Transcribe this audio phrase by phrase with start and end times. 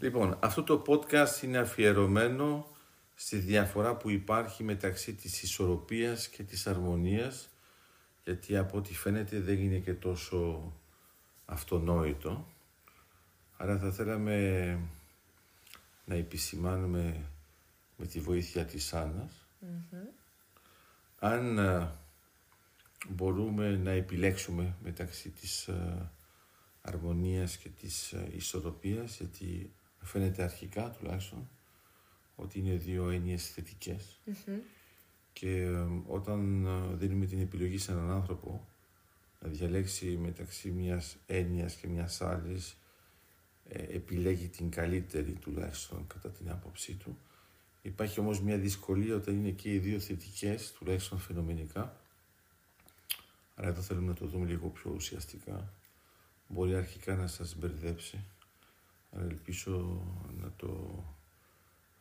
[0.00, 2.66] Λοιπόν, αυτό το podcast είναι αφιερωμένο
[3.14, 7.48] στη διαφορά που υπάρχει μεταξύ της ισορροπίας και της αρμονίας
[8.24, 10.72] γιατί από ό,τι φαίνεται δεν είναι και τόσο
[11.44, 12.46] αυτονόητο.
[13.56, 14.78] Άρα θα θέλαμε
[16.04, 17.30] να επισημάνουμε
[17.96, 19.46] με τη βοήθεια της αννας
[21.18, 21.90] αν ε,
[23.08, 26.10] μπορούμε να επιλέξουμε μεταξύ της ε,
[26.80, 29.72] αρμονίας και της ε, ισορροπίας γιατί
[30.06, 31.48] φαίνεται αρχικά τουλάχιστον
[32.36, 33.58] ότι είναι δύο έννοιες
[35.32, 35.68] και
[36.06, 36.66] όταν
[36.98, 38.68] δίνουμε την επιλογή σε έναν άνθρωπο
[39.40, 42.76] να διαλέξει μεταξύ μιας έννοιας και μιας άλλης
[43.68, 47.18] ε, επιλέγει την καλύτερη τουλάχιστον κατά την άποψή του.
[47.82, 52.00] Υπάρχει όμως μια δυσκολία όταν είναι και οι δύο θετικές, τουλάχιστον φαινομενικά.
[53.54, 55.72] Άρα εδώ θέλουμε να το δούμε λίγο πιο ουσιαστικά.
[56.48, 58.24] Μπορεί αρχικά να σας μπερδέψει,
[59.16, 60.02] αλλά ελπίζω
[60.40, 61.02] να το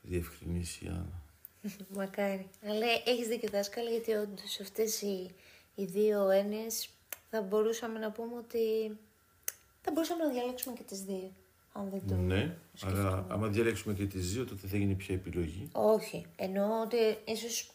[0.01, 1.21] διευκρινίσει η Άννα.
[1.97, 2.47] Μακάρι.
[2.65, 5.35] Αλλά έχεις δίκιο δάσκαλα, γιατί όντως αυτές οι,
[5.75, 6.89] οι δύο έννοιες
[7.29, 8.97] θα μπορούσαμε να πούμε ότι
[9.81, 11.31] θα μπορούσαμε να διαλέξουμε και τις δύο.
[11.73, 15.69] Αν δεν το ναι, αλλά άμα διαλέξουμε και τις δύο, τότε θα γίνει πια επιλογή.
[15.71, 16.25] Όχι.
[16.35, 17.71] Εννοώ ότι ίσως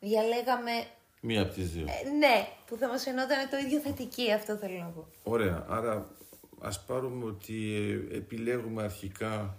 [0.00, 0.72] διαλέγαμε
[1.24, 1.84] Μία από τις δύο.
[1.88, 5.06] Ε, ναι, που θα μας φαινόταν το ίδιο θετική, αυτό θέλω να πω.
[5.22, 6.08] Ωραία, άρα
[6.62, 9.58] ας πάρουμε ότι ε, επιλέγουμε αρχικά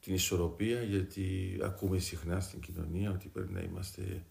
[0.00, 4.24] την ισορροπία, γιατί ακούμε συχνά στην κοινωνία ότι πρέπει να είμαστε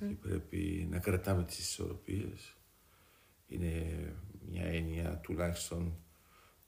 [0.00, 2.56] ότι πρέπει να κρατάμε τις ισορροπίες.
[3.46, 4.14] Είναι
[4.48, 5.96] μια έννοια τουλάχιστον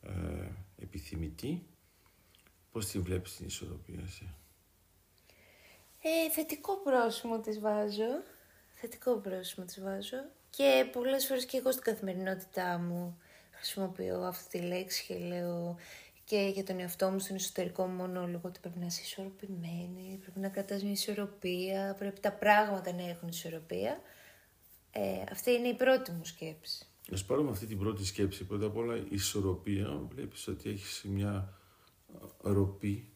[0.03, 1.67] ε, επιθυμητή.
[2.73, 4.34] Πώς την βλέπεις την ισορροπία εσύ;
[6.03, 8.23] Ε, θετικό πρόσημο της βάζω.
[8.75, 10.17] Θετικό πρόσημο της βάζω.
[10.59, 13.19] Και πολλές φορές και εγώ στην καθημερινότητά μου
[13.51, 15.77] χρησιμοποιώ αυτή τη λέξη και λέω
[16.25, 20.38] και για τον εαυτό μου στον εσωτερικό μου μονόλογο ότι πρέπει να είσαι ισορροπημένη, πρέπει
[20.38, 24.00] να κρατάς μια ισορροπία, πρέπει τα πράγματα να έχουν ισορροπία.
[24.91, 26.87] Ε, αυτή είναι η πρώτη μου σκέψη.
[27.12, 28.44] Ας πάρουμε αυτή την πρώτη σκέψη.
[28.44, 31.59] Πρώτα απ' όλα η ισορροπία, βλέπεις ότι έχεις μια
[32.41, 33.12] ροπή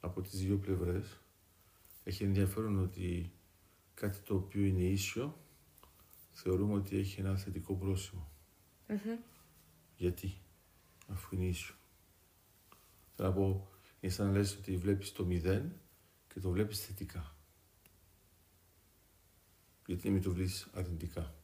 [0.00, 1.20] από τις δύο πλευρές.
[2.04, 3.32] Έχει ενδιαφέρον ότι
[3.94, 5.40] κάτι το οποίο είναι ίσιο
[6.38, 7.78] θεωρούμε ότι έχει ένα θετικό
[9.96, 10.40] Γιατί,
[11.08, 11.74] αφού είναι ίσιο.
[13.14, 13.68] Θέλω να πω,
[14.00, 15.72] είναι σαν να λες ότι βλέπεις το μηδέν
[16.28, 17.36] και το βλέπεις θετικά.
[19.86, 21.34] Γιατί να μην το βλέπεις αρνητικά.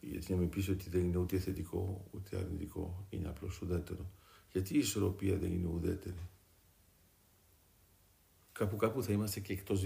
[0.00, 4.12] Γιατί να μην πεις ότι δεν είναι ούτε θετικό ούτε αρνητικό, είναι απλώς ουδέτερο.
[4.52, 6.28] Γιατί η ισορροπία δεν είναι ουδέτερη;
[8.52, 9.84] Κάπου κάπου θα είμαστε και εκτός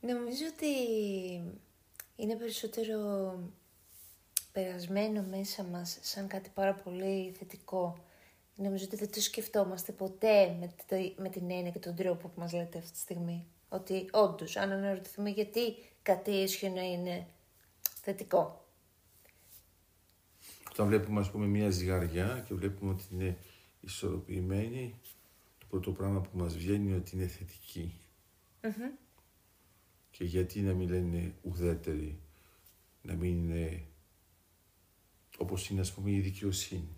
[0.00, 0.66] Νομίζω ότι
[2.16, 3.38] είναι περισσότερο
[4.52, 8.04] περασμένο μέσα μας σαν κάτι πάρα πολύ θετικό.
[8.56, 12.40] Νομίζω ότι δεν το σκεφτόμαστε ποτέ με, το, με την έννοια και τον τρόπο που
[12.40, 13.46] μας λέτε αυτή τη στιγμή.
[13.68, 15.60] Ότι όντως, αν αναρωτηθούμε γιατί
[16.02, 17.26] κάτι ίσιο να είναι
[18.02, 18.64] θετικό.
[20.70, 23.38] Όταν βλέπουμε ας πούμε μια ζυγαριά και βλέπουμε ότι είναι
[23.80, 25.00] ισορροπημένη,
[25.58, 27.26] το πρώτο πράγμα που μας βγαίνει είναι ότι είναι
[30.10, 32.20] Και γιατί να μην λένε ουδέτερη,
[33.02, 33.84] να μην είναι
[35.40, 36.96] όπως είναι ας πούμε η δικαιοσύνη.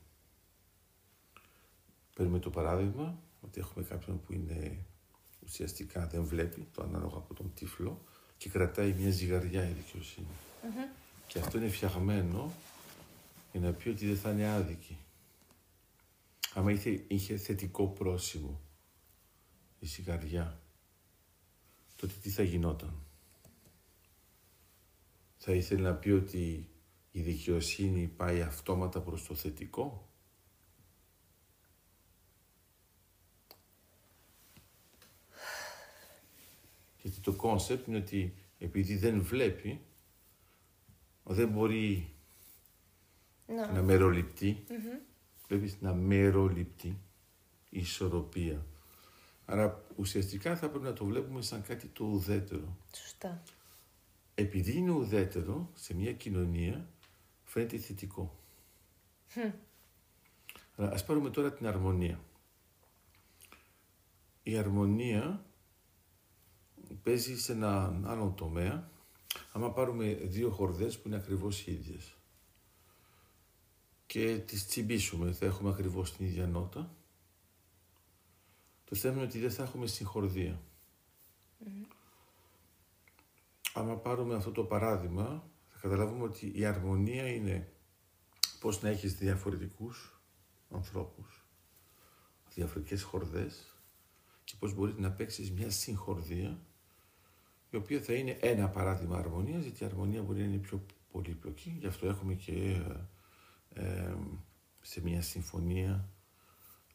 [2.15, 4.87] Παίρνουμε το παράδειγμα ότι έχουμε κάποιον που είναι
[5.45, 8.05] ουσιαστικά δεν βλέπει, το ανάλογο από τον τύφλο
[8.37, 10.27] και κρατάει μια ζυγαριά η δικαιοσυνη
[11.27, 12.53] Και αυτό είναι φτιαγμένο
[13.53, 14.97] για να πει ότι δεν θα είναι άδικη.
[16.55, 18.61] Άμα είχε, είχε θετικό πρόσημο
[19.78, 20.62] η ζυγαριά,
[22.03, 22.95] τότε τι θα γινόταν.
[25.37, 26.69] Θα ήθελε να πει ότι
[27.11, 30.09] η δικαιοσύνη πάει αυτόματα προς το θετικό;
[37.01, 39.81] Γιατί το concept είναι ότι επειδή δεν βλέπει,
[41.25, 42.15] δεν μπορεί
[43.47, 44.65] να μεροληπτεί.
[45.47, 46.98] Βλέπεις να μεροληπτεί
[47.69, 48.66] η ισορροπία.
[49.44, 52.77] Άρα ουσιαστικά θα πρέπει να το βλέπουμε σαν κάτι το ουδέτερο.
[52.97, 53.42] Σωστά.
[54.34, 56.89] Επειδή είναι ουδέτερο σε μια κοινωνία,
[57.44, 58.36] φαίνεται θετικό.
[59.34, 59.53] Χμ.
[60.77, 62.21] Αλλά ας πάρουμε τώρα την αρμονία.
[64.42, 65.45] Η αρμονία
[67.03, 68.91] παίζει σε ένα άλλο τομέα.
[69.53, 72.16] Άμα πάρουμε δύο χορδές που είναι ακριβώς οι ίδιες
[74.12, 76.95] και τις τσιμπήσουμε, θα έχουμε ακριβώς την ίδια νότα.
[78.92, 80.60] Το θέμα είναι ότι δεν θα έχουμε συγχορδία.
[81.65, 81.68] Mm.
[83.74, 85.50] Άμα πάρουμε αυτό το παράδειγμα,
[85.80, 87.72] καταλάβουμε ότι η αρμονία είναι
[88.60, 90.21] πώς να έχεις διαφορετικούς
[90.71, 91.44] ανθρώπους,
[92.54, 93.77] διαφορετικές χορδές
[94.44, 96.60] και πώς μπορείς να παίξεις μια συγχορδία
[97.71, 101.77] η οποία θα είναι ένα παράδειγμα αρμονίας, γιατί η αρμονία μπορεί να είναι πιο πολύπλοκη,
[101.78, 102.83] γι' αυτό έχουμε και
[103.74, 104.16] ε, ε,
[104.80, 106.11] σε μια συμφωνία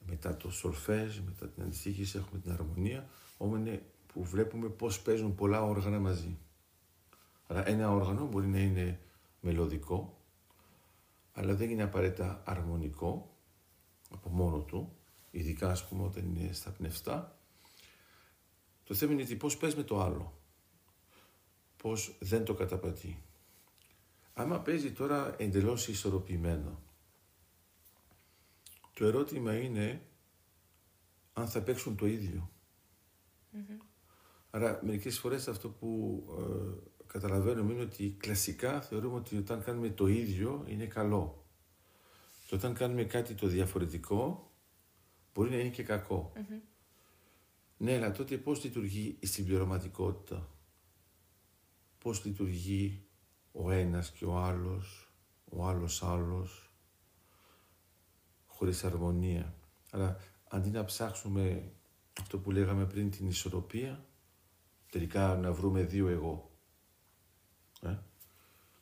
[0.10, 5.36] μετά το σολφέζ, μετά την αντιστοίχηση έχουμε την αρμονία, όμως είναι που βλέπουμε πώς παίζουν
[5.36, 6.38] πολλά όργανα μαζί.
[7.48, 9.00] Αλλά ένα όργανο μπορεί να είναι
[9.40, 10.22] μελωδικό,
[11.34, 13.38] αλλά δεν είναι απαραίτητα αρμονικό
[14.12, 14.96] από μόνο του,
[15.32, 17.40] ειδικά ας πούμε όταν είναι στα πνευστά.
[18.84, 20.42] Το θέμα είναι πώς παίζει με το άλλο,
[21.78, 23.24] πώς δεν το καταπατεί.
[24.34, 26.82] Άμα παίζει τώρα εντελώς ισορροπημένο,
[28.98, 30.02] το ερώτημα είναι
[31.34, 32.52] αν θα παίξουν το ίδιο.
[34.50, 40.08] Άρα μερικές φορές αυτό που ε, καταλαβαίνουμε είναι ότι κλασικά θεωρούμε ότι όταν κάνουμε το
[40.08, 41.48] ίδιο είναι καλό.
[42.48, 44.52] Και όταν κάνουμε κάτι το διαφορετικό
[45.34, 46.34] μπορεί να είναι και κακο
[47.78, 50.50] Ναι, αλλά τότε πώς λειτουργεί η συμπληρωματικότητα;
[51.98, 53.08] Πώς λειτουργεί
[53.52, 55.14] ο ένας και ο άλλος,
[55.46, 56.67] ο άλλος άλλος,
[58.58, 59.54] χωρίς αρμονία.
[59.92, 60.18] Αλλά
[60.50, 61.72] αντί να ψάξουμε
[62.20, 64.06] αυτό που λέγαμε πριν την ισορροπία,
[64.92, 66.52] τελικά να βρούμε δύο εγώ.
[67.82, 67.96] Ε;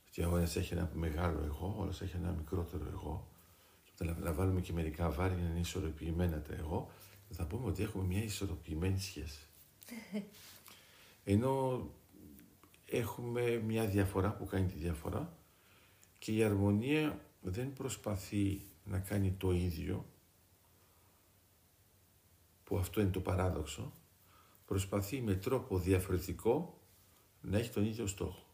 [0.03, 3.29] Γιατί ο ένας έχει ένα μεγάλο εγώ, ο άλλος έχει ένα μικρότερο εγώ.
[3.95, 6.91] Και να βάλουμε και μερικά βάρη να είναι ισορροπημένα τα εγώ,
[7.29, 9.47] θα πούμε ότι έχουμε μια ισορροπημένη σχέση.
[11.23, 11.85] Ενώ
[12.85, 15.37] έχουμε μια διαφορά που κάνει τη διαφορά
[16.19, 20.05] και η αρμονία δεν προσπαθεί να κάνει το ίδιο,
[22.63, 23.93] που αυτό είναι το παράδοξο,
[24.65, 26.81] προσπαθεί με τρόπο διαφορετικό
[27.41, 28.45] να έχει τον ίδιο στόχο.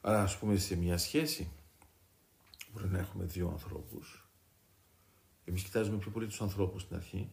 [0.00, 1.50] Άρα ας πούμε σε μια σχέση
[2.72, 4.28] μπορεί να έχουμε δύο ανθρώπους.
[5.44, 7.30] Εμείς κοιτάζουμε πιο πολύ τους ανθρώπους στην αρχη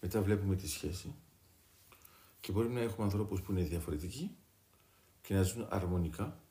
[0.00, 1.14] μετά βλέπουμε τη σχέση
[2.40, 4.36] και μπορεί να έχουμε ανθρώπους που είναι διαφορετικοί
[5.20, 6.44] και να ζουν αρμονικά.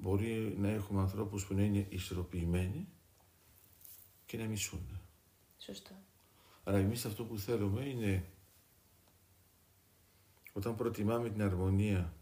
[0.00, 2.88] Μπορεί να έχουμε ανθρώπους που να είναι ισορροπημένοι
[4.26, 5.00] και να μισούν.
[5.58, 5.94] Σωστό.
[6.64, 8.24] Άρα εμείς αυτό που θέλουμε είναι
[10.52, 12.14] όταν προτιμάμε την αρμονία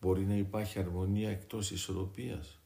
[0.00, 2.58] μπορεί να υπάρχει αρμονία εκτός ισορροπίας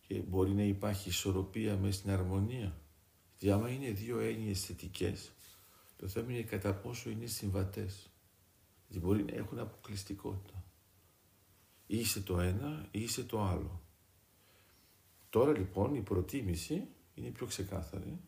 [0.00, 2.80] και μπορεί να υπάρχει ισορροπία μέσα στην αρμονία.
[3.30, 5.32] Γιατί άμα είναι δύο έννοιες θετικές,
[5.96, 8.10] το θέμα είναι κατά πόσο είναι συμβατές.
[8.88, 10.61] Γιατί μπορεί να έχουν αποκλειστικότητα.
[11.92, 13.82] Ή είσαι το ένα ή είσαι το άλλο.
[15.30, 18.20] Τώρα λοιπόν η προτίμηση είναι πιο ξεκάθαρη.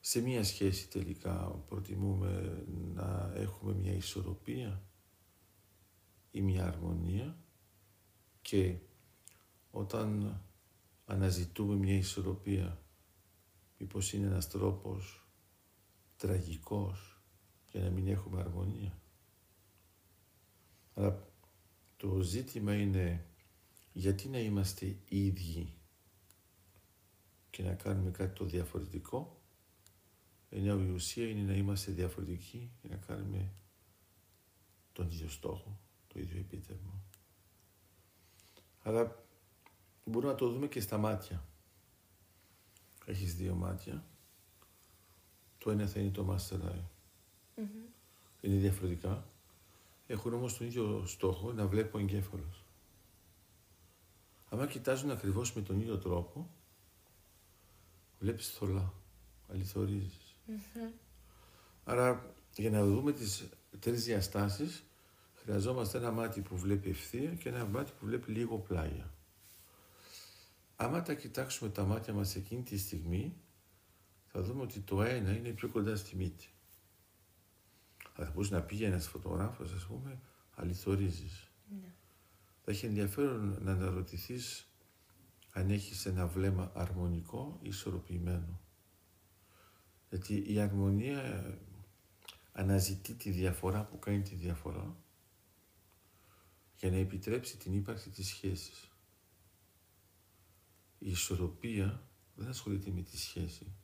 [0.00, 2.64] Σε μία σχέση τελικά προτιμούμε
[2.94, 4.82] να έχουμε μια ισορροπία
[6.30, 7.38] ή μια αρμονία
[8.42, 8.76] και
[9.70, 10.40] όταν
[11.06, 12.82] αναζητούμε μια ισορροπία
[13.78, 15.26] μήπως είναι ένας τρόπος
[16.16, 17.20] τραγικός
[17.70, 19.00] για να μην έχουμε αρμονία.
[20.94, 21.34] Αλλά
[21.96, 23.26] το ζήτημα είναι
[23.92, 25.74] γιατί να είμαστε ίδιοι
[27.50, 29.42] και να κάνουμε κάτι το διαφορετικό,
[30.48, 33.52] ενώ η ουσία είναι να είμαστε διαφορετικοί και να κάνουμε
[34.92, 37.02] τον ίδιο στόχο, το ίδιο επίτευγμα.
[38.82, 39.26] Αλλά
[40.04, 41.48] μπορούμε να το δούμε και στα μάτια.
[43.06, 44.06] Έχεις δύο μάτια.
[45.58, 46.84] Το ένα θα είναι το Master Eye.
[48.40, 49.30] Είναι διαφορετικά.
[50.06, 52.64] Έχουν όμως τον ίδιο στόχο να βλέπω εγκέφαλος.
[54.48, 56.50] Αν κοιτάζουν ακριβώς με τον ίδιο τρόπο,
[58.18, 58.92] βλέπεις θολά,
[61.84, 63.48] Άρα για να δούμε τις
[63.78, 64.84] τρεις διαστάσεις
[65.34, 69.14] χρειαζόμαστε ένα μάτι που βλέπει ευθεία και ένα μάτι που βλέπει λίγο πλάγια.
[70.76, 73.36] Άμα τα κοιτάξουμε τα μάτια μας εκείνη τη στιγμή
[74.26, 76.48] θα δούμε ότι το ένα είναι πιο κοντά στη μύτη.
[78.16, 80.20] Αλλά θα μπορούσε να πήγε ένας φωτογράφος, ας πούμε,
[80.50, 81.50] αληθορίζεις.
[81.68, 81.94] Ναι.
[82.64, 84.70] Θα έχει ενδιαφέρον να αναρωτηθείς
[85.52, 88.60] αν έχεις ένα βλέμμα αρμονικό ή ισορροπημένο.
[90.08, 91.44] Γιατί η αρμονία
[92.52, 94.96] αναζητεί τη διαφορά που κάνει τη διαφορά
[96.76, 98.90] για να επιτρέψει την ύπαρξη της σχέσης.
[100.98, 103.76] Η ισορροπία δεν ασχολείται με τη σχέση.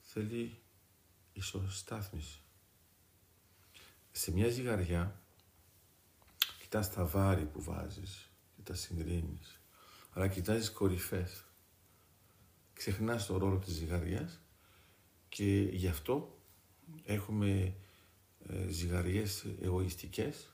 [0.00, 0.62] Θέλει
[1.40, 2.40] ισοστάθμιση.
[4.12, 5.22] Σε μια ζυγαριά
[6.58, 9.60] κοιτάς τα βάρη που βάζεις και τα συγκρίνεις
[10.12, 11.44] αλλά κοιτάζεις κορυφές.
[12.72, 14.40] Ξεχνάς το ρόλο της ζυγαριάς
[15.28, 16.38] και γι' αυτό
[17.04, 17.74] έχουμε
[18.46, 20.48] ε, ζυγαριές εγωιστικές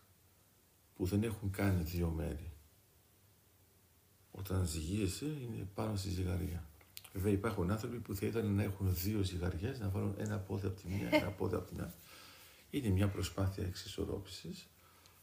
[0.95, 2.53] που δεν έχουν καν δύο μέρη.
[4.31, 6.69] Όταν ζυγίεσαι είναι πάνω στη ζυγαριά.
[7.17, 10.81] Βέβαια υπάρχουν άνθρωποι που θα ήθελαν να έχουν δύο ζυγαριές, να βάλουν ένα πόδι από
[10.81, 11.93] τη μία, ένα πόδι από την άλλη.
[12.71, 14.67] Είναι μια προσπάθεια εξισορρόπησης,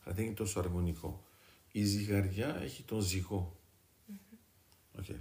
[0.03, 1.23] αλλά δεν είναι τόσο αρμονικό.
[1.71, 3.59] Η ζυγαριά έχει τον ζυγό.
[4.99, 5.19] Okay.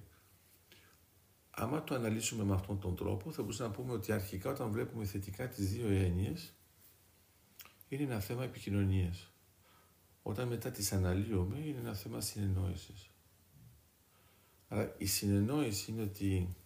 [1.51, 5.05] Άμα το αναλύσουμε με αυτόν τον τρόπο, θα μπορούσαμε να πούμε ότι αρχικά όταν βλέπουμε
[5.05, 6.53] θετικά τις δύο έννοιες,
[7.89, 9.31] είναι ένα θέμα επικοινωνίας.
[10.23, 13.11] Όταν μετά τις αναλύουμε, είναι ένα θέμα συνεννόησης.
[14.69, 16.57] Άρα η συνεννόηση είναι ότι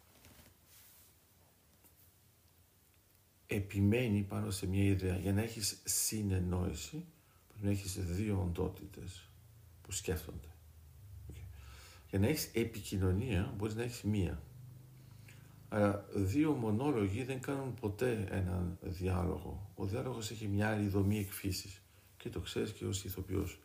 [3.47, 5.17] επιμένει πάνω σε μια ιδέα.
[5.17, 7.05] Για να έχεις συνεννόηση,
[7.49, 9.29] πρέπει να έχεις δύο οντότητες
[9.83, 10.49] που σκέφτονται.
[12.11, 14.43] Για να έχεις επικοινωνία, μπορείς να έχεις μία.
[15.69, 19.71] Άρα δύο μονόλογοι δεν κάνουν ποτέ έναν διάλογο.
[19.75, 21.81] Ο διάλογος έχει μια άλλη δομή εκφύσης.
[22.17, 23.61] Και το ξέρεις και ως ηθοποιός.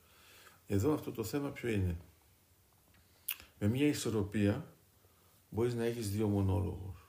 [0.68, 1.98] Εδώ αυτό το θέμα ποιο είναι;
[3.60, 4.76] Με μια ισορροπία
[5.50, 7.01] μπορείς να έχεις δύο μονόλογους.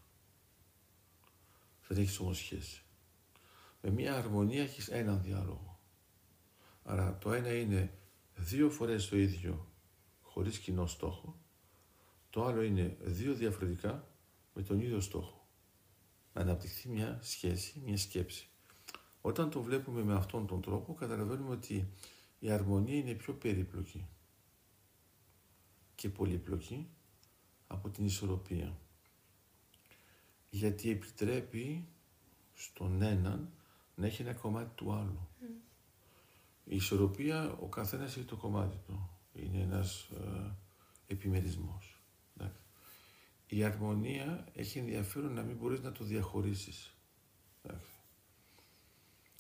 [1.93, 2.83] Δεν έχεις όμως σχέση.
[3.81, 5.81] Με μια αρμονία έχεις έναν διάλογο.
[6.83, 7.99] Άρα το ένα είναι
[8.35, 9.73] δύο φορές το ίδιο
[10.23, 11.41] χωρίς κοινό στόχο.
[12.31, 14.09] Το άλλο είναι δύο διαφορετικά
[14.55, 15.49] με τον ίδιο στόχο.
[16.33, 18.49] Να αναπτυχθεί μια σχέση, μια σκέψη.
[19.21, 21.89] Όταν το βλέπουμε με αυτόν τον τρόπο καταλαβαίνουμε ότι
[22.39, 24.07] η αρμονία είναι πιο περίπλοκη
[25.95, 26.89] και πολύπλοκη
[27.67, 28.79] από την ισορροπία.
[30.55, 31.89] Γιατί επιτρέπει
[32.55, 33.53] στον έναν
[33.95, 35.29] να έχει ένα κομμάτι του άλλου.
[36.65, 39.11] Η ισορροπία, ο καθένας έχει το κομμάτι του.
[39.33, 40.57] Είναι ένας ε,
[41.07, 42.01] επιμερισμός.
[43.47, 46.97] Η αρμονία έχει ενδιαφέρον να μην μπορείς να το διαχωρίσεις.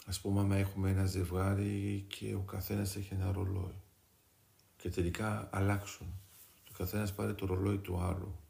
[0.06, 3.82] Ας πούμε, άμα έχουμε ένα ζευγάρι και ο καθένας έχει ένα ρολόι
[4.76, 6.06] και τελικά αλλάξουν.
[6.64, 8.41] Το καθένας πάρει το ρολόι του άλλου.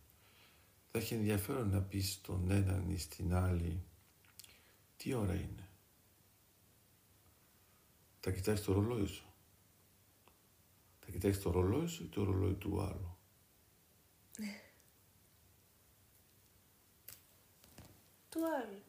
[0.94, 3.84] Θα έχει ενδιαφέρον να πεις στον έναν ή στην άλλη
[4.96, 5.68] τι ώρα είναι.
[8.20, 9.26] Θα κοιτάξεις το ρολόι σου.
[11.00, 13.16] Θα κοιτάξεις το ρολόι σου ή το ρολόι του άλλου.
[18.28, 18.82] Του άλλου.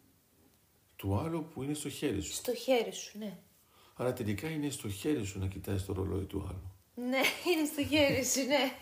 [0.96, 2.34] Του άλλου που είναι στο χέρι σου.
[2.34, 3.40] Στο χέρι σου, ναι.
[3.94, 6.72] Άρα τελικά είναι στο χέρι σου να κοιτάς το ρολόι του άλλου.
[6.96, 8.78] Ναι, είναι στο χέρι σου, ναι.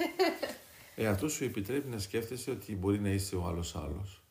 [1.01, 4.23] Ε, αυτό σου επιτρέπει να σκέφτεσαι ότι μπορεί να είσαι ο άλλος άλλος.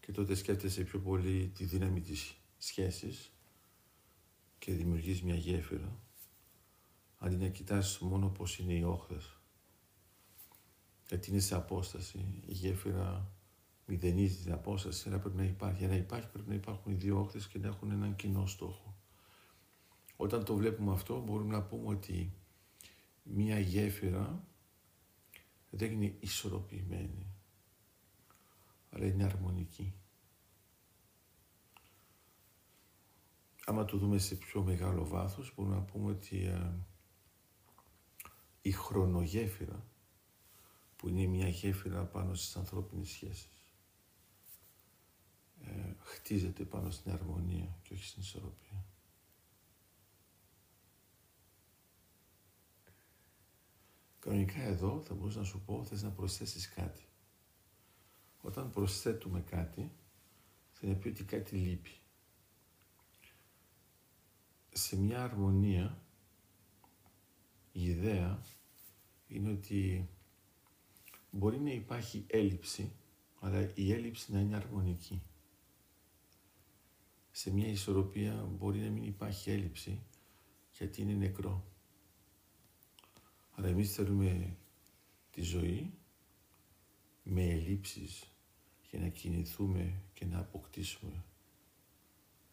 [0.00, 3.32] Και τότε σκέφτεσαι πιο πολύ τη δύναμη της σχέσης
[4.58, 6.00] και δημιουργείς μια γέφυρα.
[7.18, 9.40] Αντί να κοιτάς μόνο πώς είναι οι όχθες.
[11.08, 12.42] Γιατί είναι σε απόσταση.
[12.46, 13.32] Η γέφυρα
[13.86, 15.78] μηδενίζει την απόσταση, αλλά πρέπει να υπάρχει.
[15.78, 18.98] Για να υπάρχει πρέπει να υπάρχουν οι δύο όχθες και να έχουν έναν κοινό στόχο.
[20.16, 22.32] Όταν το βλέπουμε αυτό μπορούμε να πούμε ότι
[23.22, 24.44] μία γέφυρα
[25.70, 27.26] δεν είναι ισορροπημένη,
[28.90, 29.94] αλλά είναι αρμονική.
[33.64, 36.72] Άμα το δούμε σε πιο μεγάλο βάθος, μπορούμε να πούμε ότι ε,
[38.62, 39.86] η χρονογέφυρα,
[40.96, 43.74] που είναι μια γέφυρα πάνω στις ανθρώπινες σχέσεις,
[45.64, 48.84] ε, χτίζεται πάνω στην αρμονία και όχι στην ισορροπία.
[54.20, 57.04] Κανονικά εδώ θα μπορούσα να σου πω, θες να προσθέσεις κάτι.
[58.40, 59.92] Όταν προσθέτουμε κάτι,
[60.70, 61.90] θα είναι πει ότι κάτι λείπει.
[64.72, 66.02] Σε μια αρμονία,
[67.72, 68.42] η ιδέα
[69.26, 70.08] είναι ότι
[71.30, 72.92] μπορεί να υπάρχει έλλειψη,
[73.40, 75.22] αλλά η έλλειψη να είναι αρμονική.
[77.30, 80.02] Σε μια ισορροπία μπορεί να μην υπάρχει έλλειψη,
[80.70, 81.64] γιατί είναι νεκρό.
[83.60, 84.56] Αλλά εμείς θέλουμε
[85.30, 85.92] τη ζωή
[87.22, 88.32] με ελλείψεις
[88.90, 91.24] για να κινηθούμε και να αποκτήσουμε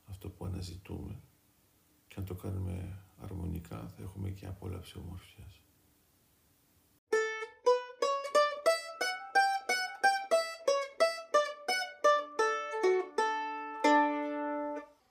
[0.05, 1.21] αυτό που αναζητούμε.
[2.07, 5.61] Και αν το κάνουμε αρμονικά θα έχουμε και απόλαυση ομορφιάς.